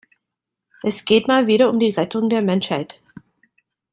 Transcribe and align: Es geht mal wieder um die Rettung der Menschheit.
Es 0.81 1.05
geht 1.05 1.27
mal 1.27 1.45
wieder 1.45 1.69
um 1.69 1.77
die 1.77 1.91
Rettung 1.91 2.27
der 2.31 2.41
Menschheit. 2.41 2.99